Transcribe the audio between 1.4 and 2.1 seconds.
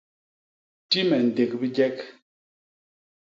bijek.